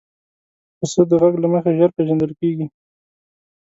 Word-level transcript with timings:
پسه 0.77 1.01
د 1.09 1.11
غږ 1.21 1.33
له 1.43 1.47
مخې 1.53 1.71
ژر 1.77 1.89
پېژندل 1.97 2.31
کېږي. 2.39 2.65